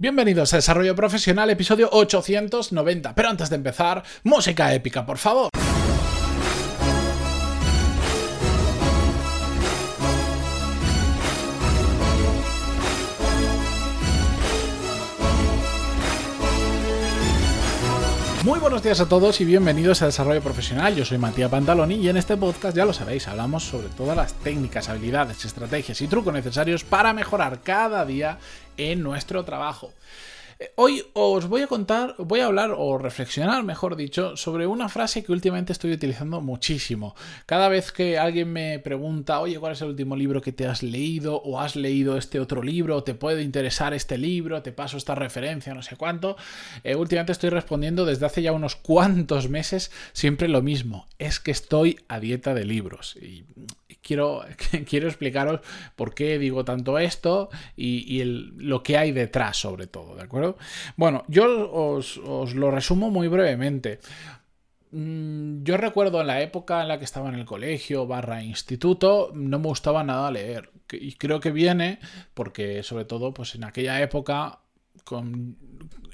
Bienvenidos 0.00 0.54
a 0.54 0.56
Desarrollo 0.56 0.96
Profesional, 0.96 1.50
episodio 1.50 1.90
890. 1.92 3.14
Pero 3.14 3.28
antes 3.28 3.50
de 3.50 3.56
empezar, 3.56 4.02
música 4.24 4.72
épica, 4.72 5.04
por 5.04 5.18
favor. 5.18 5.50
Buenos 18.70 18.84
días 18.84 19.00
a 19.00 19.08
todos 19.08 19.40
y 19.40 19.44
bienvenidos 19.44 20.00
a 20.00 20.06
Desarrollo 20.06 20.40
Profesional. 20.42 20.94
Yo 20.94 21.04
soy 21.04 21.18
Matías 21.18 21.50
Pantaloni 21.50 21.96
y 21.96 22.08
en 22.08 22.16
este 22.16 22.36
podcast, 22.36 22.76
ya 22.76 22.84
lo 22.84 22.92
sabéis, 22.92 23.26
hablamos 23.26 23.64
sobre 23.64 23.88
todas 23.88 24.16
las 24.16 24.32
técnicas, 24.32 24.88
habilidades, 24.88 25.44
estrategias 25.44 26.00
y 26.00 26.06
trucos 26.06 26.32
necesarios 26.32 26.84
para 26.84 27.12
mejorar 27.12 27.62
cada 27.64 28.06
día 28.06 28.38
en 28.76 29.02
nuestro 29.02 29.44
trabajo. 29.44 29.92
Hoy 30.76 31.02
os 31.14 31.48
voy 31.48 31.62
a 31.62 31.66
contar, 31.66 32.14
voy 32.18 32.40
a 32.40 32.46
hablar 32.46 32.74
o 32.76 32.98
reflexionar, 32.98 33.64
mejor 33.64 33.96
dicho, 33.96 34.36
sobre 34.36 34.66
una 34.66 34.90
frase 34.90 35.24
que 35.24 35.32
últimamente 35.32 35.72
estoy 35.72 35.92
utilizando 35.92 36.42
muchísimo. 36.42 37.14
Cada 37.46 37.70
vez 37.70 37.92
que 37.92 38.18
alguien 38.18 38.52
me 38.52 38.78
pregunta, 38.78 39.40
oye, 39.40 39.58
¿cuál 39.58 39.72
es 39.72 39.80
el 39.80 39.88
último 39.88 40.16
libro 40.16 40.42
que 40.42 40.52
te 40.52 40.66
has 40.66 40.82
leído? 40.82 41.40
¿O 41.40 41.60
has 41.60 41.76
leído 41.76 42.18
este 42.18 42.40
otro 42.40 42.62
libro? 42.62 43.02
¿Te 43.04 43.14
puede 43.14 43.42
interesar 43.42 43.94
este 43.94 44.18
libro? 44.18 44.62
¿Te 44.62 44.70
paso 44.70 44.98
esta 44.98 45.14
referencia? 45.14 45.72
No 45.72 45.80
sé 45.80 45.96
cuánto. 45.96 46.36
Eh, 46.84 46.94
últimamente 46.94 47.32
estoy 47.32 47.48
respondiendo 47.48 48.04
desde 48.04 48.26
hace 48.26 48.42
ya 48.42 48.52
unos 48.52 48.76
cuantos 48.76 49.48
meses 49.48 49.90
siempre 50.12 50.46
lo 50.46 50.60
mismo. 50.60 51.06
Es 51.18 51.40
que 51.40 51.52
estoy 51.52 52.00
a 52.08 52.20
dieta 52.20 52.52
de 52.52 52.66
libros. 52.66 53.16
Y 53.16 53.46
quiero, 54.02 54.44
quiero 54.88 55.08
explicaros 55.08 55.60
por 55.96 56.14
qué 56.14 56.38
digo 56.38 56.64
tanto 56.64 56.98
esto 56.98 57.48
y, 57.76 58.22
lo 58.24 58.82
que 58.82 58.98
hay 58.98 59.12
detrás 59.12 59.56
sobre 59.56 59.86
todo, 59.86 60.16
¿de 60.16 60.22
acuerdo? 60.22 60.56
Bueno, 60.96 61.24
yo 61.28 61.70
os, 61.70 62.16
lo 62.16 62.70
resumo 62.70 63.10
muy 63.10 63.28
brevemente. 63.28 64.00
Mm, 64.92 65.62
yo 65.62 65.76
recuerdo 65.76 66.20
en 66.20 66.26
la 66.26 66.40
época 66.40 66.82
en 66.82 66.88
la 66.88 66.98
que 66.98 67.04
estaba 67.04 67.28
en 67.28 67.36
el 67.36 67.44
colegio 67.44 68.06
barra 68.06 68.42
instituto, 68.42 69.30
no 69.34 69.58
me 69.58 69.68
gustaba 69.68 70.02
nada 70.04 70.30
leer. 70.30 70.70
Y 70.92 71.12
creo 71.14 71.38
que 71.38 71.52
viene 71.52 72.00
porque, 72.34 72.82
sobre 72.82 73.04
todo, 73.04 73.32
pues 73.32 73.54
en 73.54 73.64
aquella 73.64 74.00
época, 74.02 74.60
con, 75.04 75.56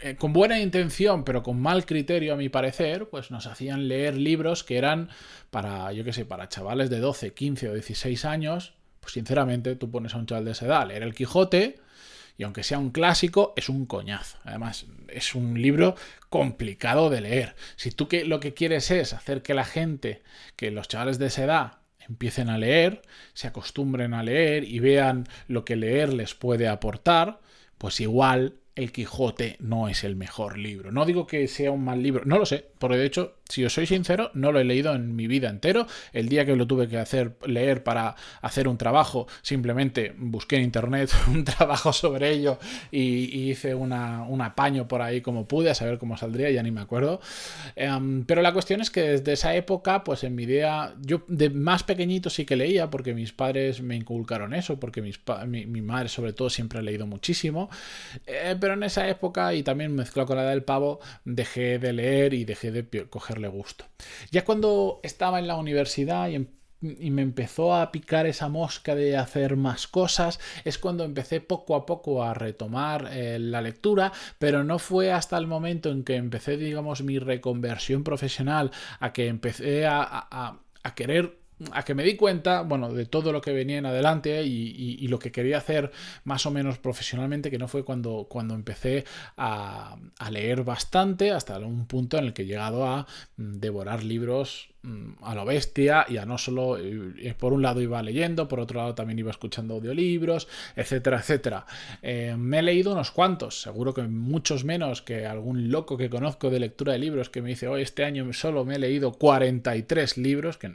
eh, 0.02 0.16
con, 0.16 0.32
buena 0.32 0.60
intención, 0.60 1.24
pero 1.24 1.42
con 1.42 1.60
mal 1.60 1.84
criterio, 1.86 2.34
a 2.34 2.36
mi 2.36 2.48
parecer, 2.48 3.08
pues 3.08 3.30
nos 3.30 3.46
hacían 3.46 3.88
leer 3.88 4.16
libros 4.16 4.64
que 4.64 4.78
eran 4.78 5.10
para, 5.50 5.92
yo 5.92 6.04
qué 6.04 6.12
sé, 6.12 6.24
para 6.24 6.48
chavales 6.48 6.90
de 6.90 7.00
12, 7.00 7.34
15 7.34 7.68
o 7.70 7.74
16 7.74 8.24
años. 8.24 8.74
Pues 9.00 9.12
sinceramente, 9.12 9.76
tú 9.76 9.90
pones 9.90 10.14
a 10.14 10.18
un 10.18 10.26
chaval 10.26 10.44
de 10.44 10.52
esa 10.52 10.66
edad 10.66 10.88
leer 10.88 11.02
el 11.02 11.14
Quijote 11.14 11.76
y 12.38 12.44
aunque 12.44 12.62
sea 12.62 12.78
un 12.78 12.90
clásico, 12.90 13.54
es 13.56 13.68
un 13.68 13.86
coñazo. 13.86 14.38
Además, 14.44 14.86
es 15.08 15.34
un 15.34 15.60
libro 15.60 15.94
complicado 16.28 17.08
de 17.08 17.22
leer. 17.22 17.56
Si 17.76 17.90
tú 17.90 18.08
que 18.08 18.24
lo 18.24 18.40
que 18.40 18.54
quieres 18.54 18.90
es 18.90 19.12
hacer 19.12 19.42
que 19.42 19.54
la 19.54 19.64
gente, 19.64 20.22
que 20.56 20.70
los 20.70 20.88
chavales 20.88 21.18
de 21.18 21.26
esa 21.26 21.44
edad 21.44 21.72
empiecen 22.00 22.50
a 22.50 22.58
leer, 22.58 23.02
se 23.32 23.48
acostumbren 23.48 24.14
a 24.14 24.22
leer 24.22 24.64
y 24.64 24.78
vean 24.80 25.26
lo 25.48 25.64
que 25.64 25.76
leer 25.76 26.12
les 26.12 26.34
puede 26.34 26.68
aportar, 26.68 27.40
pues 27.78 28.00
igual 28.00 28.54
el 28.76 28.92
Quijote 28.92 29.56
no 29.58 29.88
es 29.88 30.04
el 30.04 30.16
mejor 30.16 30.58
libro. 30.58 30.92
No 30.92 31.06
digo 31.06 31.26
que 31.26 31.48
sea 31.48 31.70
un 31.70 31.82
mal 31.82 32.02
libro, 32.02 32.24
no 32.26 32.38
lo 32.38 32.44
sé, 32.44 32.66
porque 32.78 32.98
de 32.98 33.06
hecho, 33.06 33.36
si 33.48 33.64
os 33.64 33.72
soy 33.72 33.86
sincero, 33.86 34.30
no 34.34 34.52
lo 34.52 34.60
he 34.60 34.64
leído 34.64 34.94
en 34.94 35.16
mi 35.16 35.26
vida 35.26 35.48
entero. 35.48 35.86
El 36.12 36.28
día 36.28 36.44
que 36.44 36.54
lo 36.56 36.66
tuve 36.66 36.86
que 36.86 36.98
hacer 36.98 37.36
leer 37.46 37.82
para 37.82 38.16
hacer 38.42 38.68
un 38.68 38.76
trabajo, 38.76 39.26
simplemente 39.40 40.14
busqué 40.18 40.56
en 40.56 40.64
internet 40.64 41.10
un 41.28 41.44
trabajo 41.44 41.92
sobre 41.92 42.30
ello 42.30 42.58
y, 42.90 43.46
hice 43.50 43.74
una, 43.74 44.24
un 44.24 44.42
apaño 44.42 44.86
por 44.88 45.00
ahí 45.00 45.22
como 45.22 45.48
pude, 45.48 45.70
a 45.70 45.74
saber 45.74 45.98
cómo 45.98 46.18
saldría, 46.18 46.50
ya 46.50 46.62
ni 46.62 46.70
me 46.70 46.82
acuerdo. 46.82 47.20
Em, 47.76 48.24
pero 48.24 48.42
la 48.42 48.52
cuestión 48.52 48.82
es 48.82 48.90
que 48.90 49.02
desde 49.02 49.32
esa 49.32 49.54
época, 49.54 50.04
pues 50.04 50.22
en 50.22 50.34
mi 50.34 50.42
idea, 50.42 50.94
yo 51.00 51.22
de 51.28 51.48
más 51.48 51.82
pequeñito 51.82 52.28
sí 52.28 52.44
que 52.44 52.56
leía, 52.56 52.90
porque 52.90 53.14
mis 53.14 53.32
padres 53.32 53.80
me 53.80 53.96
inculcaron 53.96 54.52
eso, 54.52 54.78
porque 54.78 55.00
mis 55.00 55.18
mi, 55.46 55.80
madre 55.80 56.08
sobre 56.08 56.32
todo 56.34 56.50
siempre 56.50 56.80
ha 56.80 56.82
leído 56.82 57.06
muchísimo. 57.06 57.70
Eh, 58.26 58.54
en 58.74 58.82
esa 58.82 59.08
época, 59.08 59.54
y 59.54 59.62
también 59.62 59.94
mezclado 59.94 60.26
con 60.26 60.36
la 60.36 60.42
edad 60.42 60.50
del 60.50 60.64
pavo, 60.64 61.00
dejé 61.24 61.78
de 61.78 61.92
leer 61.92 62.34
y 62.34 62.44
dejé 62.44 62.70
de 62.70 63.08
cogerle 63.08 63.48
gusto. 63.48 63.86
Ya 64.30 64.44
cuando 64.44 65.00
estaba 65.02 65.38
en 65.38 65.46
la 65.46 65.56
universidad 65.56 66.30
em, 66.30 66.48
y, 66.80 67.10
me 67.10 67.22
empezó 67.22 67.74
a 67.74 67.90
picar 67.90 68.26
esa 68.26 68.48
mosca 68.48 68.94
de 68.94 69.16
hacer 69.16 69.56
más 69.56 69.86
cosas, 69.86 70.38
es 70.64 70.78
cuando 70.78 71.04
empecé 71.04 71.40
poco 71.40 71.74
a 71.74 71.86
poco 71.86 72.22
a 72.22 72.34
retomar 72.34 73.08
eh, 73.12 73.38
la 73.38 73.62
lectura, 73.62 74.12
pero 74.38 74.62
no 74.64 74.78
fue 74.78 75.12
hasta 75.12 75.38
el 75.38 75.46
momento 75.46 75.90
en 75.90 76.04
que 76.04 76.16
empecé, 76.16 76.56
digamos, 76.56 77.02
mi 77.02 77.18
reconversión 77.18 78.04
profesional, 78.04 78.70
a 79.00 79.12
que 79.12 79.28
empecé 79.28 79.86
a 79.86 80.60
querer 80.94 81.45
a 81.72 81.84
que 81.84 81.94
me 81.94 82.04
di 82.04 82.16
cuenta, 82.16 82.62
bueno, 82.62 82.92
de 82.92 83.06
todo 83.06 83.32
lo 83.32 83.40
que 83.40 83.52
venía 83.52 83.78
en 83.78 83.86
adelante 83.86 84.44
y, 84.44 85.06
lo 85.08 85.18
que 85.18 85.30
quería 85.30 85.58
hacer 85.58 85.92
más 86.24 86.44
o 86.46 86.50
menos 86.50 86.78
profesionalmente, 86.78 87.50
que 87.50 87.58
no 87.58 87.68
fue 87.68 87.84
cuando, 87.84 88.26
cuando 88.28 88.54
empecé 88.54 89.04
a, 89.36 89.96
leer 90.30 90.64
bastante 90.64 91.30
hasta 91.30 91.58
un 91.58 91.86
punto 91.86 92.18
en 92.18 92.24
el 92.24 92.32
que 92.32 92.42
he 92.42 92.46
llegado 92.46 92.84
a 92.84 93.06
mm, 93.36 93.54
devorar 93.58 94.02
libros 94.02 94.70
mm, 94.82 95.22
a 95.22 95.34
lo 95.34 95.44
bestia 95.44 96.04
y 96.08 96.16
a 96.16 96.26
no 96.26 96.36
solo, 96.36 96.76
eh, 96.78 97.34
por 97.38 97.52
un 97.52 97.62
lado 97.62 97.80
iba 97.80 98.02
leyendo, 98.02 98.48
por 98.48 98.60
otro 98.60 98.80
lado 98.80 98.94
también 98.94 99.18
iba 99.18 99.30
escuchando 99.30 99.74
audiolibros, 99.74 100.48
etcétera, 100.74 101.20
etcétera. 101.20 101.66
Eh, 102.02 102.34
me 102.36 102.58
he 102.58 102.62
leído 102.62 102.92
unos 102.92 103.12
cuantos, 103.12 103.62
seguro 103.62 103.94
que 103.94 104.02
muchos 104.02 104.64
menos 104.64 105.00
que 105.00 105.26
algún 105.26 105.70
loco 105.70 105.96
que 105.96 106.10
conozco 106.10 106.50
de 106.50 106.60
lectura 106.60 106.92
de 106.92 106.98
libros 106.98 107.30
que 107.30 107.40
me 107.40 107.50
dice, 107.50 107.68
hoy 107.68 107.82
este 107.82 108.04
año 108.04 108.30
solo 108.32 108.64
me 108.64 108.74
he 108.74 108.78
leído 108.78 109.12
43 109.12 110.18
libros, 110.18 110.58
que 110.58 110.72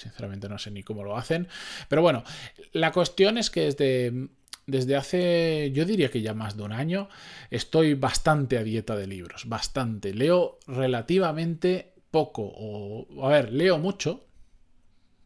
Sinceramente 0.00 0.48
no 0.48 0.58
sé 0.58 0.70
ni 0.70 0.82
cómo 0.82 1.04
lo 1.04 1.16
hacen. 1.16 1.48
Pero 1.88 2.02
bueno, 2.02 2.24
la 2.72 2.92
cuestión 2.92 3.38
es 3.38 3.50
que 3.50 3.62
desde, 3.62 4.28
desde 4.66 4.96
hace, 4.96 5.70
yo 5.72 5.84
diría 5.84 6.10
que 6.10 6.22
ya 6.22 6.34
más 6.34 6.56
de 6.56 6.62
un 6.62 6.72
año, 6.72 7.08
estoy 7.50 7.94
bastante 7.94 8.58
a 8.58 8.62
dieta 8.62 8.96
de 8.96 9.06
libros. 9.06 9.48
Bastante. 9.48 10.14
Leo 10.14 10.58
relativamente 10.66 11.94
poco. 12.10 12.42
O, 12.42 13.24
a 13.24 13.28
ver, 13.28 13.52
leo 13.52 13.78
mucho, 13.78 14.26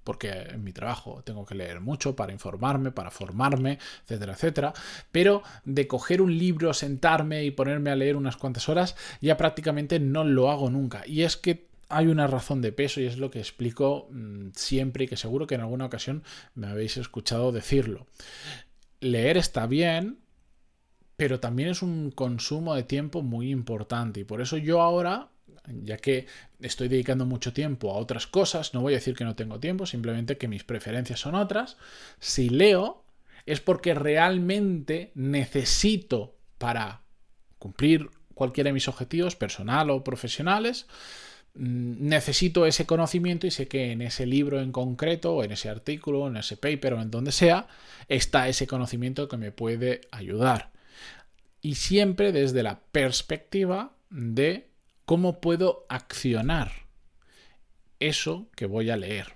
porque 0.02 0.30
en 0.30 0.62
mi 0.62 0.72
trabajo 0.72 1.22
tengo 1.24 1.46
que 1.46 1.54
leer 1.54 1.80
mucho 1.80 2.14
para 2.14 2.32
informarme, 2.32 2.90
para 2.90 3.10
formarme, 3.10 3.78
etcétera, 4.02 4.34
etcétera. 4.34 4.72
Pero 5.10 5.42
de 5.64 5.86
coger 5.86 6.20
un 6.20 6.36
libro, 6.36 6.74
sentarme 6.74 7.44
y 7.44 7.50
ponerme 7.50 7.90
a 7.90 7.96
leer 7.96 8.16
unas 8.16 8.36
cuantas 8.36 8.68
horas, 8.68 8.96
ya 9.20 9.36
prácticamente 9.36 9.98
no 10.00 10.24
lo 10.24 10.50
hago 10.50 10.70
nunca. 10.70 11.02
Y 11.06 11.22
es 11.22 11.36
que 11.36 11.68
hay 11.96 12.08
una 12.08 12.26
razón 12.26 12.60
de 12.60 12.72
peso 12.72 13.00
y 13.00 13.06
es 13.06 13.18
lo 13.18 13.30
que 13.30 13.38
explico 13.38 14.08
mm, 14.10 14.50
siempre 14.54 15.04
y 15.04 15.08
que 15.08 15.16
seguro 15.16 15.46
que 15.46 15.54
en 15.54 15.60
alguna 15.60 15.86
ocasión 15.86 16.24
me 16.54 16.66
habéis 16.66 16.96
escuchado 16.96 17.52
decirlo. 17.52 18.06
Leer 19.00 19.36
está 19.36 19.66
bien, 19.66 20.18
pero 21.16 21.40
también 21.40 21.68
es 21.68 21.82
un 21.82 22.10
consumo 22.10 22.74
de 22.74 22.82
tiempo 22.82 23.22
muy 23.22 23.50
importante 23.50 24.20
y 24.20 24.24
por 24.24 24.40
eso 24.40 24.56
yo 24.56 24.80
ahora 24.80 25.30
ya 25.66 25.96
que 25.96 26.26
estoy 26.60 26.88
dedicando 26.88 27.24
mucho 27.26 27.52
tiempo 27.52 27.92
a 27.92 27.96
otras 27.96 28.26
cosas, 28.26 28.74
no 28.74 28.82
voy 28.82 28.92
a 28.92 28.96
decir 28.96 29.14
que 29.14 29.24
no 29.24 29.34
tengo 29.34 29.60
tiempo, 29.60 29.86
simplemente 29.86 30.36
que 30.36 30.48
mis 30.48 30.64
preferencias 30.64 31.20
son 31.20 31.34
otras. 31.34 31.76
Si 32.18 32.50
leo, 32.50 33.04
es 33.46 33.60
porque 33.60 33.94
realmente 33.94 35.12
necesito 35.14 36.36
para 36.58 37.02
cumplir 37.58 38.10
cualquiera 38.34 38.68
de 38.68 38.74
mis 38.74 38.88
objetivos, 38.88 39.36
personal 39.36 39.90
o 39.90 40.04
profesionales, 40.04 40.86
necesito 41.54 42.66
ese 42.66 42.84
conocimiento 42.84 43.46
y 43.46 43.50
sé 43.50 43.68
que 43.68 43.92
en 43.92 44.02
ese 44.02 44.26
libro 44.26 44.60
en 44.60 44.72
concreto, 44.72 45.34
o 45.34 45.44
en 45.44 45.52
ese 45.52 45.68
artículo, 45.68 46.26
en 46.26 46.36
ese 46.36 46.56
paper 46.56 46.94
o 46.94 47.02
en 47.02 47.10
donde 47.10 47.32
sea, 47.32 47.68
está 48.08 48.48
ese 48.48 48.66
conocimiento 48.66 49.28
que 49.28 49.36
me 49.36 49.52
puede 49.52 50.00
ayudar. 50.10 50.70
Y 51.60 51.76
siempre 51.76 52.32
desde 52.32 52.62
la 52.62 52.80
perspectiva 52.80 53.96
de 54.10 54.68
cómo 55.06 55.40
puedo 55.40 55.86
accionar 55.88 56.72
eso 58.00 58.48
que 58.56 58.66
voy 58.66 58.90
a 58.90 58.96
leer. 58.96 59.34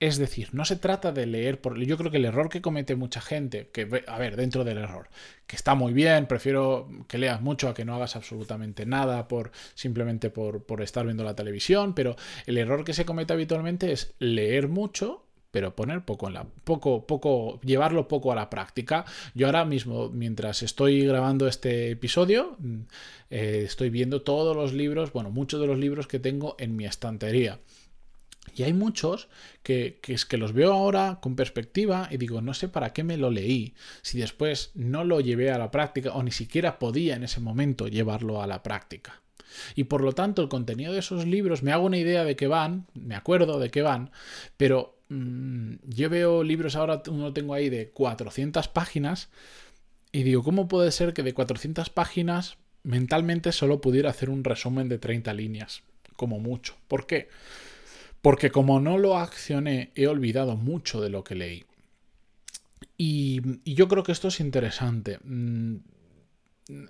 Es 0.00 0.18
decir, 0.18 0.50
no 0.52 0.64
se 0.64 0.76
trata 0.76 1.12
de 1.12 1.26
leer 1.26 1.60
por... 1.60 1.78
Yo 1.78 1.96
creo 1.96 2.10
que 2.10 2.18
el 2.18 2.24
error 2.24 2.48
que 2.48 2.62
comete 2.62 2.94
mucha 2.94 3.20
gente, 3.20 3.68
que, 3.72 4.04
a 4.06 4.18
ver, 4.18 4.36
dentro 4.36 4.64
del 4.64 4.78
error, 4.78 5.08
que 5.46 5.56
está 5.56 5.74
muy 5.74 5.92
bien, 5.92 6.26
prefiero 6.26 6.88
que 7.08 7.18
leas 7.18 7.40
mucho 7.40 7.68
a 7.68 7.74
que 7.74 7.84
no 7.84 7.96
hagas 7.96 8.14
absolutamente 8.14 8.86
nada 8.86 9.26
por 9.26 9.50
simplemente 9.74 10.30
por, 10.30 10.82
estar 10.82 11.04
viendo 11.04 11.24
la 11.24 11.34
televisión, 11.34 11.94
pero 11.94 12.16
el 12.46 12.58
error 12.58 12.84
que 12.84 12.94
se 12.94 13.04
comete 13.04 13.32
habitualmente 13.32 13.92
es 13.92 14.14
leer 14.18 14.68
mucho 14.68 15.24
pero 15.50 15.74
poner 15.74 16.04
poco 16.04 16.28
en 16.28 16.34
la 16.34 16.44
poco 16.44 17.06
poco 17.06 17.58
llevarlo 17.62 18.06
poco 18.06 18.30
a 18.30 18.34
la 18.34 18.50
práctica. 18.50 19.06
Yo 19.34 19.46
ahora 19.46 19.64
mismo 19.64 20.10
mientras 20.10 20.62
estoy 20.62 21.06
grabando 21.06 21.48
este 21.48 21.90
episodio 21.90 22.54
mm, 22.58 22.80
eh, 23.30 23.62
estoy 23.64 23.88
viendo 23.88 24.20
todos 24.20 24.54
los 24.54 24.74
libros 24.74 25.10
bueno 25.10 25.30
muchos 25.30 25.58
de 25.58 25.66
los 25.66 25.78
libros 25.78 26.06
que 26.06 26.18
tengo 26.18 26.54
en 26.58 26.76
mi 26.76 26.84
estantería 26.84 27.58
Y 28.56 28.62
hay 28.62 28.72
muchos 28.72 29.28
que, 29.62 30.00
es 30.06 30.24
que 30.24 30.36
los 30.36 30.52
veo 30.52 30.72
ahora 30.72 31.18
con 31.20 31.36
perspectiva 31.36 32.08
y 32.10 32.16
digo, 32.16 32.40
no 32.40 32.54
sé 32.54 32.68
para 32.68 32.92
qué 32.92 33.04
me 33.04 33.16
lo 33.16 33.30
leí, 33.30 33.74
si 34.02 34.18
después 34.18 34.70
no 34.74 35.04
lo 35.04 35.20
llevé 35.20 35.50
a 35.50 35.58
la 35.58 35.70
práctica 35.70 36.12
o 36.12 36.22
ni 36.22 36.30
siquiera 36.30 36.78
podía 36.78 37.16
en 37.16 37.24
ese 37.24 37.40
momento 37.40 37.88
llevarlo 37.88 38.42
a 38.42 38.46
la 38.46 38.62
práctica. 38.62 39.20
Y 39.74 39.84
por 39.84 40.02
lo 40.02 40.12
tanto 40.12 40.42
el 40.42 40.48
contenido 40.48 40.92
de 40.92 41.00
esos 41.00 41.26
libros, 41.26 41.62
me 41.62 41.72
hago 41.72 41.86
una 41.86 41.98
idea 41.98 42.24
de 42.24 42.36
qué 42.36 42.46
van, 42.46 42.86
me 42.94 43.14
acuerdo 43.14 43.58
de 43.58 43.70
qué 43.70 43.82
van, 43.82 44.10
pero 44.56 44.98
mm, 45.08 45.74
yo 45.84 46.10
veo 46.10 46.44
libros 46.44 46.76
ahora, 46.76 47.02
uno 47.08 47.32
tengo 47.32 47.54
ahí 47.54 47.68
de 47.68 47.90
400 47.90 48.68
páginas, 48.68 49.30
y 50.12 50.22
digo, 50.22 50.42
¿cómo 50.42 50.68
puede 50.68 50.90
ser 50.90 51.12
que 51.12 51.22
de 51.22 51.34
400 51.34 51.90
páginas 51.90 52.56
mentalmente 52.82 53.52
solo 53.52 53.80
pudiera 53.80 54.10
hacer 54.10 54.30
un 54.30 54.44
resumen 54.44 54.88
de 54.88 54.98
30 54.98 55.34
líneas? 55.34 55.82
Como 56.16 56.40
mucho. 56.40 56.76
¿Por 56.88 57.06
qué? 57.06 57.28
Porque 58.22 58.50
como 58.50 58.80
no 58.80 58.98
lo 58.98 59.16
accioné, 59.16 59.92
he 59.94 60.06
olvidado 60.06 60.56
mucho 60.56 61.00
de 61.00 61.10
lo 61.10 61.24
que 61.24 61.34
leí. 61.34 61.64
Y, 62.96 63.40
yo 63.64 63.88
creo 63.88 64.02
que 64.02 64.12
esto 64.12 64.28
es 64.28 64.40
interesante. 64.40 65.18
Mm, 65.22 65.76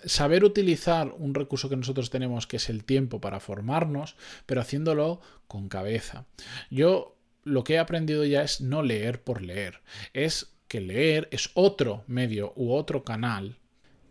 saber 0.05 0.43
utilizar 0.43 1.13
un 1.17 1.33
recurso 1.33 1.69
que 1.69 1.77
nosotros 1.77 2.09
tenemos, 2.09 2.47
que 2.47 2.57
es 2.57 2.69
el 2.69 2.83
tiempo 2.83 3.21
para 3.21 3.39
formarnos, 3.39 4.15
pero 4.45 4.61
haciéndolo 4.61 5.21
con 5.47 5.69
cabeza. 5.69 6.25
Yo 6.69 7.15
lo 7.43 7.63
que 7.63 7.75
he 7.75 7.79
aprendido 7.79 8.25
ya 8.25 8.41
es 8.43 8.61
no 8.61 8.81
leer 8.81 9.21
por 9.23 9.41
leer. 9.41 9.81
Es 10.13 10.53
que 10.67 10.81
leer 10.81 11.27
es 11.31 11.51
otro 11.53 12.03
medio 12.07 12.53
u 12.55 12.73
otro 12.73 13.03
canal. 13.03 13.57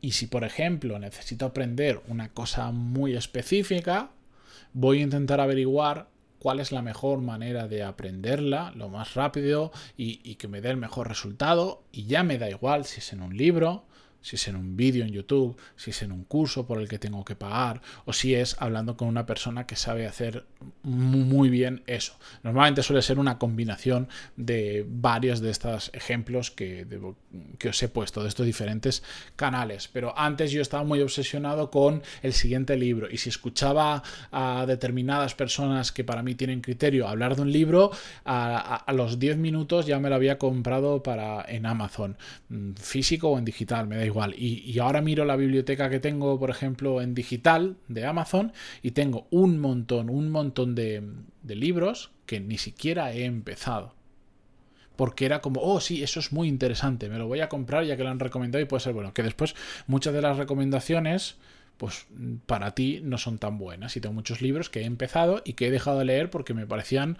Y 0.00 0.12
si, 0.12 0.26
por 0.28 0.44
ejemplo, 0.44 0.98
necesito 0.98 1.46
aprender 1.46 2.00
una 2.06 2.32
cosa 2.32 2.70
muy 2.70 3.16
específica, 3.16 4.10
voy 4.72 5.00
a 5.00 5.02
intentar 5.02 5.40
averiguar 5.40 6.08
cuál 6.38 6.60
es 6.60 6.72
la 6.72 6.82
mejor 6.82 7.20
manera 7.20 7.68
de 7.68 7.82
aprenderla 7.82 8.72
lo 8.74 8.88
más 8.88 9.14
rápido 9.14 9.72
y, 9.96 10.36
que 10.36 10.48
me 10.48 10.60
dé 10.60 10.70
el 10.70 10.76
mejor 10.76 11.08
resultado. 11.08 11.82
Y 11.92 12.06
ya 12.06 12.22
me 12.22 12.38
da 12.38 12.48
igual 12.48 12.84
si 12.84 13.00
es 13.00 13.12
en 13.12 13.22
un 13.22 13.36
libro, 13.36 13.84
si 14.20 14.36
es 14.36 14.48
en 14.48 14.56
un 14.56 14.76
vídeo 14.76 15.04
en 15.04 15.12
YouTube, 15.12 15.56
si 15.76 15.90
es 15.90 16.02
en 16.02 16.12
un 16.12 16.24
curso 16.24 16.66
por 16.66 16.80
el 16.80 16.88
que 16.88 16.98
tengo 16.98 17.24
que 17.24 17.36
pagar 17.36 17.80
o 18.04 18.12
si 18.12 18.34
es 18.34 18.56
hablando 18.58 18.96
con 18.96 19.08
una 19.08 19.26
persona 19.26 19.66
que 19.66 19.76
sabe 19.76 20.06
hacer 20.06 20.46
muy 20.82 21.50
bien 21.50 21.82
eso. 21.86 22.18
Normalmente 22.42 22.82
suele 22.82 23.02
ser 23.02 23.18
una 23.18 23.38
combinación 23.38 24.08
de 24.36 24.84
varios 24.88 25.40
de 25.40 25.50
estos 25.50 25.90
ejemplos 25.94 26.50
que, 26.50 26.86
que 27.58 27.68
os 27.68 27.82
he 27.82 27.88
puesto, 27.88 28.22
de 28.22 28.28
estos 28.28 28.46
diferentes 28.46 29.02
canales. 29.36 29.88
Pero 29.92 30.16
antes 30.18 30.50
yo 30.50 30.62
estaba 30.62 30.84
muy 30.84 31.00
obsesionado 31.00 31.70
con 31.70 32.02
el 32.22 32.32
siguiente 32.32 32.76
libro 32.76 33.08
y 33.10 33.18
si 33.18 33.28
escuchaba 33.28 34.02
a 34.32 34.64
determinadas 34.66 35.34
personas 35.34 35.92
que 35.92 36.04
para 36.04 36.22
mí 36.22 36.34
tienen 36.34 36.60
criterio 36.60 37.08
hablar 37.08 37.36
de 37.36 37.42
un 37.42 37.52
libro, 37.52 37.90
a, 38.24 38.84
los 38.92 39.18
10 39.18 39.36
minutos 39.36 39.86
ya 39.86 39.98
me 39.98 40.08
lo 40.08 40.14
había 40.14 40.38
comprado 40.38 41.02
para 41.02 41.44
en 41.48 41.66
Amazon, 41.66 42.16
mm, 42.48 42.72
físico 42.74 43.28
o 43.28 43.38
en 43.38 43.44
digital, 43.44 43.86
igual. 44.08 44.34
Y, 44.36 44.78
ahora 44.78 45.00
miro 45.00 45.24
la 45.24 45.36
biblioteca 45.36 45.88
que 45.88 46.00
tengo, 46.00 46.38
por 46.38 46.50
ejemplo, 46.50 47.00
en 47.00 47.14
digital 47.14 47.76
de 47.88 48.04
Amazon 48.04 48.52
y 48.82 48.90
tengo 48.90 49.26
un 49.30 49.58
montón, 49.58 50.10
un 50.10 50.30
montón 50.30 50.74
de, 50.74 51.02
de 51.42 51.54
libros 51.54 52.10
que 52.26 52.40
ni 52.40 52.58
siquiera 52.58 53.12
he 53.12 53.24
empezado 53.24 53.94
porque 54.96 55.26
era 55.26 55.40
como, 55.40 55.60
oh 55.60 55.80
sí, 55.80 56.02
eso 56.02 56.18
es 56.18 56.32
muy 56.32 56.48
interesante, 56.48 57.08
me 57.08 57.18
lo 57.18 57.28
voy 57.28 57.38
a 57.38 57.48
comprar 57.48 57.84
ya 57.84 57.96
que 57.96 58.02
lo 58.02 58.10
han 58.10 58.18
recomendado 58.18 58.60
y 58.60 58.66
puede 58.66 58.80
ser 58.80 58.94
bueno. 58.94 59.14
Que 59.14 59.22
después 59.22 59.54
muchas 59.86 60.12
de 60.12 60.20
las 60.20 60.36
recomendaciones 60.36 61.36
pues 61.78 62.06
para 62.46 62.74
ti 62.74 63.00
no 63.02 63.18
son 63.18 63.38
tan 63.38 63.56
buenas. 63.56 63.96
Y 63.96 64.00
tengo 64.00 64.12
muchos 64.12 64.42
libros 64.42 64.68
que 64.68 64.80
he 64.80 64.84
empezado 64.84 65.42
y 65.44 65.52
que 65.52 65.68
he 65.68 65.70
dejado 65.70 66.00
de 66.00 66.04
leer 66.04 66.28
porque 66.28 66.52
me 66.52 66.66
parecían, 66.66 67.18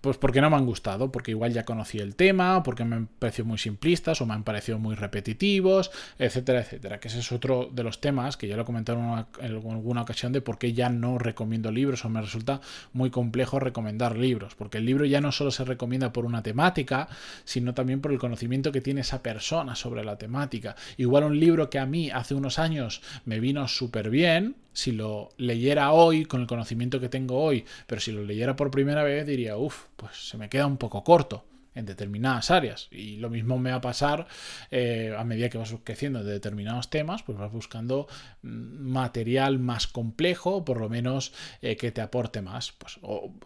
pues 0.00 0.16
porque 0.16 0.40
no 0.40 0.50
me 0.50 0.56
han 0.56 0.66
gustado, 0.66 1.12
porque 1.12 1.30
igual 1.30 1.52
ya 1.52 1.64
conocí 1.64 1.98
el 1.98 2.16
tema, 2.16 2.64
porque 2.64 2.84
me 2.84 2.96
han 2.96 3.06
parecido 3.06 3.46
muy 3.46 3.58
simplistas 3.58 4.20
o 4.20 4.26
me 4.26 4.34
han 4.34 4.42
parecido 4.42 4.80
muy 4.80 4.96
repetitivos, 4.96 5.92
etcétera, 6.18 6.60
etcétera. 6.60 6.98
Que 6.98 7.06
ese 7.06 7.20
es 7.20 7.30
otro 7.30 7.70
de 7.72 7.84
los 7.84 8.00
temas 8.00 8.36
que 8.36 8.48
ya 8.48 8.56
lo 8.56 8.62
he 8.62 8.64
comentado 8.64 9.26
en, 9.40 9.54
alguna 9.54 10.02
ocasión 10.02 10.32
de 10.32 10.40
por 10.40 10.58
qué 10.58 10.72
ya 10.72 10.88
no 10.88 11.16
recomiendo 11.18 11.70
libros 11.70 12.04
o 12.04 12.08
me 12.08 12.20
resulta 12.20 12.60
muy 12.92 13.10
complejo 13.10 13.60
recomendar 13.60 14.16
libros, 14.16 14.56
porque 14.56 14.78
el 14.78 14.86
libro 14.86 15.04
ya 15.04 15.20
no 15.20 15.30
solo 15.30 15.52
se 15.52 15.64
recomienda 15.64 16.12
por 16.12 16.24
una 16.24 16.42
temática, 16.42 17.08
sino 17.44 17.74
también 17.74 18.00
por 18.00 18.10
el 18.10 18.18
conocimiento 18.18 18.72
que 18.72 18.80
tiene 18.80 19.02
esa 19.02 19.22
persona 19.22 19.76
sobre 19.76 20.04
la 20.04 20.18
temática. 20.18 20.74
Igual 20.96 21.22
un 21.22 21.38
libro 21.38 21.70
que 21.70 21.78
a 21.78 21.86
mí 21.86 22.10
hace 22.10 22.34
unos 22.34 22.58
años 22.58 23.02
me 23.24 23.38
vino 23.38 23.68
súper 23.68 23.99
bien 24.08 24.56
si 24.72 24.92
lo 24.92 25.28
leyera 25.36 25.92
hoy 25.92 26.24
con 26.24 26.40
el 26.40 26.46
conocimiento 26.46 27.00
que 27.00 27.08
tengo 27.08 27.42
hoy, 27.42 27.66
pero 27.86 28.00
si 28.00 28.12
lo 28.12 28.22
leyera 28.22 28.56
por 28.56 28.70
primera 28.70 29.02
vez 29.02 29.26
diría, 29.26 29.56
uff, 29.56 29.86
pues 29.96 30.28
se 30.28 30.38
me 30.38 30.48
queda 30.48 30.66
un 30.66 30.78
poco 30.78 31.04
corto 31.04 31.44
en 31.74 31.86
determinadas 31.86 32.50
áreas. 32.50 32.88
Y 32.90 33.16
lo 33.16 33.30
mismo 33.30 33.58
me 33.58 33.70
va 33.70 33.76
a 33.76 33.80
pasar 33.80 34.26
eh, 34.70 35.14
a 35.16 35.24
medida 35.24 35.48
que 35.48 35.58
vas 35.58 35.74
creciendo 35.84 36.24
de 36.24 36.32
determinados 36.32 36.90
temas, 36.90 37.22
pues 37.22 37.38
vas 37.38 37.52
buscando 37.52 38.08
mm, 38.42 38.48
material 38.90 39.58
más 39.58 39.86
complejo, 39.86 40.64
por 40.64 40.80
lo 40.80 40.88
menos 40.88 41.32
eh, 41.62 41.76
que 41.76 41.92
te 41.92 42.00
aporte 42.00 42.42
más. 42.42 42.72
Pues 42.72 42.98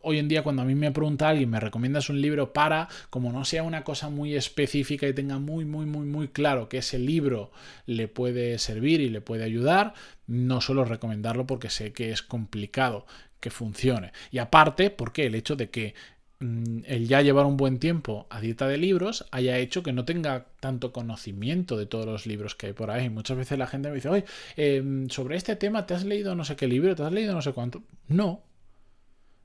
hoy 0.02 0.18
en 0.18 0.28
día 0.28 0.42
cuando 0.42 0.62
a 0.62 0.64
mí 0.64 0.74
me 0.74 0.92
pregunta 0.92 1.28
alguien, 1.28 1.50
me 1.50 1.60
recomiendas 1.60 2.08
un 2.08 2.20
libro 2.20 2.52
para, 2.52 2.88
como 3.10 3.32
no 3.32 3.44
sea 3.44 3.62
una 3.62 3.84
cosa 3.84 4.08
muy 4.08 4.34
específica 4.34 5.06
y 5.06 5.12
tenga 5.12 5.38
muy, 5.38 5.64
muy, 5.64 5.86
muy, 5.86 6.06
muy 6.06 6.28
claro 6.28 6.68
que 6.68 6.78
ese 6.78 6.98
libro 6.98 7.50
le 7.86 8.08
puede 8.08 8.58
servir 8.58 9.00
y 9.00 9.08
le 9.08 9.20
puede 9.20 9.44
ayudar, 9.44 9.94
no 10.26 10.60
suelo 10.60 10.84
recomendarlo 10.84 11.46
porque 11.46 11.70
sé 11.70 11.92
que 11.92 12.10
es 12.10 12.22
complicado 12.22 13.06
que 13.44 13.50
funcione. 13.50 14.12
Y 14.30 14.38
aparte, 14.38 14.88
porque 14.88 15.26
el 15.26 15.34
hecho 15.34 15.54
de 15.54 15.68
que 15.68 15.94
el 16.40 17.08
ya 17.08 17.22
llevar 17.22 17.46
un 17.46 17.56
buen 17.56 17.78
tiempo 17.78 18.26
a 18.28 18.40
dieta 18.40 18.68
de 18.68 18.76
libros 18.76 19.24
haya 19.30 19.58
hecho 19.58 19.82
que 19.82 19.92
no 19.92 20.04
tenga 20.04 20.46
tanto 20.60 20.92
conocimiento 20.92 21.76
de 21.76 21.86
todos 21.86 22.06
los 22.06 22.26
libros 22.26 22.54
que 22.54 22.66
hay 22.68 22.72
por 22.72 22.90
ahí. 22.90 23.08
Muchas 23.08 23.36
veces 23.36 23.58
la 23.58 23.66
gente 23.66 23.88
me 23.88 23.94
dice, 23.94 24.08
oye, 24.08 24.24
em, 24.56 25.08
sobre 25.08 25.36
este 25.36 25.56
tema, 25.56 25.86
¿te 25.86 25.94
has 25.94 26.04
leído 26.04 26.34
no 26.34 26.44
sé 26.44 26.56
qué 26.56 26.66
libro? 26.66 26.94
¿Te 26.94 27.02
has 27.02 27.12
leído 27.12 27.34
no 27.34 27.42
sé 27.42 27.52
cuánto? 27.52 27.82
No. 28.08 28.42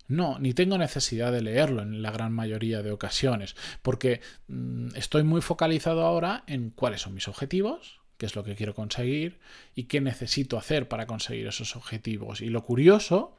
No, 0.08 0.40
ni 0.40 0.54
tengo 0.54 0.78
necesidad 0.80 1.32
de 1.32 1.42
leerlo 1.42 1.84
en 1.84 2.02
la 2.02 2.12
gran 2.12 2.34
mayoría 2.34 2.82
de 2.82 2.92
ocasiones, 2.92 3.56
porque 3.84 4.22
mm, 4.48 4.96
estoy 4.96 5.22
muy 5.24 5.42
focalizado 5.42 6.04
ahora 6.04 6.44
en 6.48 6.72
cuáles 6.72 7.02
son 7.02 7.14
mis 7.14 7.28
objetivos, 7.28 8.02
qué 8.18 8.26
es 8.26 8.36
lo 8.36 8.44
que 8.44 8.56
quiero 8.56 8.74
conseguir 8.74 9.40
y 9.76 9.84
qué 9.84 10.02
necesito 10.02 10.58
hacer 10.58 10.88
para 10.88 11.06
conseguir 11.06 11.46
esos 11.48 11.76
objetivos. 11.76 12.42
Y 12.42 12.50
lo 12.50 12.64
curioso 12.64 13.38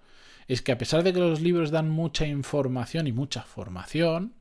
es 0.53 0.63
que 0.63 0.73
a 0.73 0.79
pesar 0.79 1.05
de 1.05 1.13
que 1.13 1.21
los 1.21 1.41
libros 1.41 1.71
dan 1.71 1.89
mucha 1.89 2.27
información 2.27 3.07
y 3.07 3.13
mucha 3.13 3.43
formación, 3.43 4.35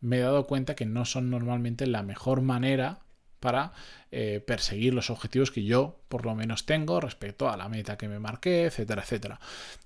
me 0.00 0.16
he 0.16 0.20
dado 0.22 0.48
cuenta 0.48 0.74
que 0.74 0.86
no 0.86 1.04
son 1.04 1.30
normalmente 1.30 1.86
la 1.86 2.02
mejor 2.02 2.42
manera 2.42 2.98
para 3.38 3.72
eh, 4.10 4.42
perseguir 4.44 4.92
los 4.92 5.08
objetivos 5.08 5.52
que 5.52 5.62
yo 5.62 6.00
por 6.08 6.26
lo 6.26 6.34
menos 6.34 6.66
tengo 6.66 7.00
respecto 7.00 7.48
a 7.48 7.56
la 7.56 7.68
meta 7.68 7.96
que 7.96 8.08
me 8.08 8.18
marqué, 8.18 8.64
etcétera, 8.64 9.02
etcétera. 9.02 9.38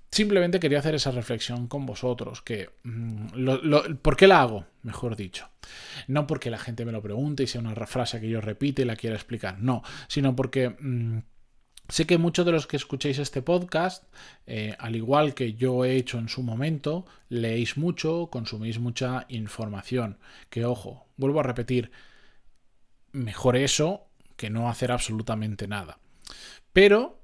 Simplemente 0.09 0.59
quería 0.59 0.79
hacer 0.79 0.95
esa 0.95 1.11
reflexión 1.11 1.67
con 1.67 1.85
vosotros, 1.85 2.41
que 2.41 2.71
mm, 2.81 3.97
¿por 4.01 4.17
qué 4.17 4.25
la 4.25 4.41
hago? 4.41 4.65
Mejor 4.81 5.15
dicho. 5.15 5.47
No 6.07 6.25
porque 6.25 6.49
la 6.49 6.57
gente 6.57 6.85
me 6.85 6.91
lo 6.91 7.03
pregunte 7.03 7.43
y 7.43 7.47
sea 7.47 7.61
una 7.61 7.75
frase 7.85 8.19
que 8.19 8.29
yo 8.29 8.41
repite 8.41 8.81
y 8.81 8.85
la 8.85 8.95
quiera 8.95 9.15
explicar, 9.15 9.59
no, 9.59 9.83
sino 10.07 10.35
porque... 10.35 10.69
Mm, 10.69 11.19
Sé 11.87 12.07
que 12.07 12.17
muchos 12.17 12.45
de 12.45 12.51
los 12.51 12.67
que 12.67 12.77
escuchéis 12.77 13.19
este 13.19 13.41
podcast, 13.41 14.03
eh, 14.47 14.75
al 14.79 14.95
igual 14.95 15.33
que 15.33 15.53
yo 15.53 15.85
he 15.85 15.95
hecho 15.95 16.17
en 16.17 16.29
su 16.29 16.41
momento, 16.41 17.05
leéis 17.29 17.77
mucho, 17.77 18.29
consumís 18.31 18.79
mucha 18.79 19.25
información. 19.29 20.17
Que 20.49 20.65
ojo, 20.65 21.05
vuelvo 21.17 21.41
a 21.41 21.43
repetir, 21.43 21.91
mejor 23.11 23.55
eso 23.55 24.07
que 24.35 24.49
no 24.49 24.69
hacer 24.69 24.91
absolutamente 24.91 25.67
nada. 25.67 25.99
Pero 26.73 27.19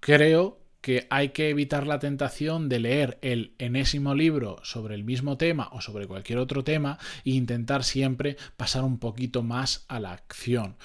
creo 0.00 0.59
que 0.80 1.06
hay 1.10 1.30
que 1.30 1.50
evitar 1.50 1.86
la 1.86 1.98
tentación 1.98 2.68
de 2.68 2.80
leer 2.80 3.18
el 3.20 3.52
enésimo 3.58 4.14
libro 4.14 4.58
sobre 4.62 4.94
el 4.94 5.04
mismo 5.04 5.36
tema 5.36 5.68
o 5.72 5.80
sobre 5.80 6.06
cualquier 6.06 6.38
otro 6.38 6.64
tema 6.64 6.98
e 7.24 7.30
intentar 7.30 7.84
siempre 7.84 8.36
pasar 8.56 8.84
un 8.84 8.98
poquito 8.98 9.42
más 9.42 9.84
a 9.88 10.00
la 10.00 10.12
acción. 10.12 10.76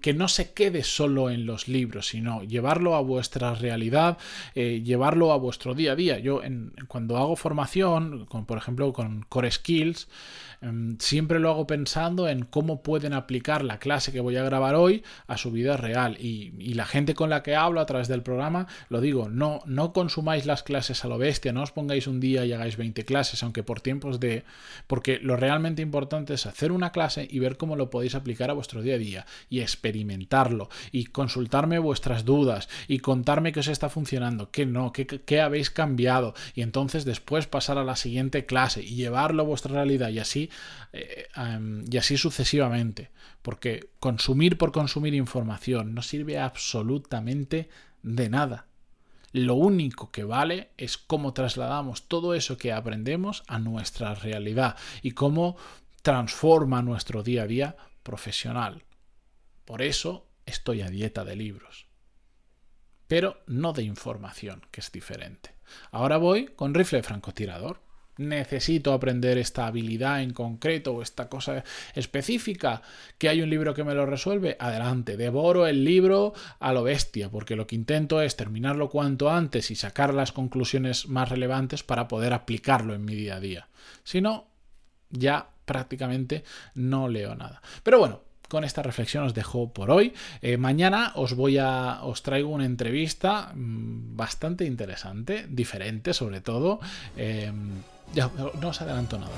Que 0.00 0.14
no 0.14 0.28
se 0.28 0.52
quede 0.52 0.84
solo 0.84 1.30
en 1.30 1.44
los 1.44 1.68
libros, 1.68 2.08
sino 2.08 2.42
llevarlo 2.42 2.94
a 2.94 3.02
vuestra 3.02 3.54
realidad, 3.54 4.16
eh, 4.54 4.82
llevarlo 4.82 5.32
a 5.32 5.36
vuestro 5.36 5.74
día 5.74 5.92
a 5.92 5.96
día. 5.96 6.18
Yo 6.18 6.42
en, 6.42 6.72
cuando 6.88 7.18
hago 7.18 7.36
formación, 7.36 8.26
por 8.26 8.56
ejemplo 8.56 8.92
con 8.92 9.22
Core 9.28 9.50
Skills, 9.50 10.08
em, 10.62 10.96
siempre 10.98 11.40
lo 11.40 11.50
hago 11.50 11.66
pensando 11.66 12.28
en 12.28 12.44
cómo 12.44 12.82
pueden 12.82 13.12
aplicar 13.12 13.64
la 13.64 13.78
clase 13.78 14.12
que 14.12 14.20
voy 14.20 14.36
a 14.36 14.44
grabar 14.44 14.76
hoy 14.76 15.02
a 15.26 15.36
su 15.36 15.50
vida 15.50 15.76
real. 15.76 16.16
Y, 16.18 16.54
y 16.58 16.74
la 16.74 16.86
gente 16.86 17.14
con 17.14 17.28
la 17.28 17.42
que 17.42 17.54
hablo 17.54 17.80
a 17.80 17.86
través 17.86 18.08
del 18.08 18.22
programa, 18.22 18.66
lo 18.88 19.00
digo, 19.00 19.28
no 19.28 19.41
no, 19.66 19.92
consumáis 19.92 20.46
las 20.46 20.62
clases 20.62 21.04
a 21.04 21.08
lo 21.08 21.18
bestia, 21.18 21.52
no 21.52 21.62
os 21.62 21.72
pongáis 21.72 22.06
un 22.06 22.20
día 22.20 22.44
y 22.44 22.52
hagáis 22.52 22.76
20 22.76 23.04
clases, 23.04 23.42
aunque 23.42 23.62
por 23.62 23.80
tiempos 23.80 24.20
de... 24.20 24.44
Porque 24.86 25.18
lo 25.18 25.36
realmente 25.36 25.82
importante 25.82 26.34
es 26.34 26.46
hacer 26.46 26.72
una 26.72 26.92
clase 26.92 27.26
y 27.30 27.38
ver 27.38 27.56
cómo 27.56 27.76
lo 27.76 27.90
podéis 27.90 28.14
aplicar 28.14 28.50
a 28.50 28.54
vuestro 28.54 28.82
día 28.82 28.94
a 28.94 28.98
día 28.98 29.26
y 29.48 29.60
experimentarlo 29.60 30.68
y 30.90 31.06
consultarme 31.06 31.78
vuestras 31.78 32.24
dudas 32.24 32.68
y 32.88 32.98
contarme 32.98 33.52
qué 33.52 33.60
os 33.60 33.68
está 33.68 33.88
funcionando, 33.88 34.50
qué 34.50 34.66
no, 34.66 34.92
qué, 34.92 35.06
qué 35.06 35.40
habéis 35.40 35.70
cambiado 35.70 36.34
y 36.54 36.62
entonces 36.62 37.04
después 37.04 37.46
pasar 37.46 37.78
a 37.78 37.84
la 37.84 37.96
siguiente 37.96 38.46
clase 38.46 38.82
y 38.82 38.94
llevarlo 38.94 39.42
a 39.42 39.46
vuestra 39.46 39.74
realidad 39.74 40.08
y 40.10 40.18
así, 40.18 40.50
eh, 40.92 41.28
y 41.90 41.96
así 41.96 42.16
sucesivamente. 42.16 43.10
Porque 43.42 43.88
consumir 43.98 44.56
por 44.56 44.72
consumir 44.72 45.14
información 45.14 45.94
no 45.94 46.02
sirve 46.02 46.38
absolutamente 46.38 47.68
de 48.02 48.28
nada. 48.28 48.66
Lo 49.32 49.54
único 49.54 50.10
que 50.10 50.24
vale 50.24 50.70
es 50.76 50.98
cómo 50.98 51.32
trasladamos 51.32 52.08
todo 52.08 52.34
eso 52.34 52.58
que 52.58 52.72
aprendemos 52.72 53.42
a 53.46 53.58
nuestra 53.58 54.14
realidad 54.14 54.76
y 55.00 55.12
cómo 55.12 55.56
transforma 56.02 56.82
nuestro 56.82 57.22
día 57.22 57.42
a 57.42 57.46
día 57.46 57.76
profesional. 58.02 58.84
Por 59.64 59.80
eso 59.80 60.28
estoy 60.44 60.82
a 60.82 60.90
dieta 60.90 61.24
de 61.24 61.36
libros. 61.36 61.86
Pero 63.08 63.42
no 63.46 63.72
de 63.72 63.82
información, 63.82 64.66
que 64.70 64.80
es 64.80 64.92
diferente. 64.92 65.54
Ahora 65.90 66.18
voy 66.18 66.46
con 66.46 66.74
rifle 66.74 67.02
francotirador 67.02 67.80
necesito 68.16 68.92
aprender 68.92 69.38
esta 69.38 69.66
habilidad 69.66 70.22
en 70.22 70.32
concreto 70.32 70.94
o 70.94 71.02
esta 71.02 71.28
cosa 71.28 71.64
específica, 71.94 72.82
que 73.18 73.28
hay 73.28 73.42
un 73.42 73.50
libro 73.50 73.74
que 73.74 73.84
me 73.84 73.94
lo 73.94 74.06
resuelve, 74.06 74.56
adelante, 74.58 75.16
devoro 75.16 75.66
el 75.66 75.84
libro 75.84 76.34
a 76.60 76.72
lo 76.72 76.82
bestia, 76.82 77.30
porque 77.30 77.56
lo 77.56 77.66
que 77.66 77.76
intento 77.76 78.20
es 78.20 78.36
terminarlo 78.36 78.88
cuanto 78.88 79.30
antes 79.30 79.70
y 79.70 79.74
sacar 79.74 80.14
las 80.14 80.32
conclusiones 80.32 81.08
más 81.08 81.28
relevantes 81.28 81.82
para 81.82 82.08
poder 82.08 82.32
aplicarlo 82.32 82.94
en 82.94 83.04
mi 83.04 83.14
día 83.14 83.36
a 83.36 83.40
día. 83.40 83.68
Si 84.04 84.20
no, 84.20 84.48
ya 85.10 85.48
prácticamente 85.64 86.44
no 86.74 87.08
leo 87.08 87.34
nada. 87.34 87.62
Pero 87.82 87.98
bueno, 87.98 88.22
con 88.52 88.64
esta 88.64 88.82
reflexión 88.82 89.24
os 89.24 89.32
dejo 89.32 89.72
por 89.72 89.90
hoy. 89.90 90.12
Eh, 90.42 90.58
mañana 90.58 91.12
os 91.16 91.32
voy 91.32 91.56
a. 91.56 92.04
os 92.04 92.20
traigo 92.20 92.50
una 92.52 92.66
entrevista 92.66 93.50
mm, 93.54 94.14
bastante 94.14 94.66
interesante, 94.66 95.46
diferente 95.48 96.12
sobre 96.12 96.42
todo. 96.42 96.78
Em, 97.16 97.80
ya, 98.12 98.28
no 98.60 98.68
os 98.68 98.82
adelanto 98.82 99.16
nada. 99.16 99.32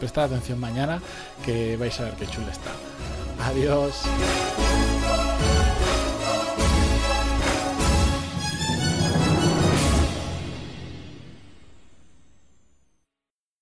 Prestad 0.00 0.32
atención 0.32 0.58
mañana 0.58 0.96
que 1.44 1.76
vais 1.76 1.92
a 2.00 2.04
ver 2.08 2.14
qué 2.16 2.26
chula 2.26 2.48
está. 2.56 2.72
Adiós. 3.44 4.08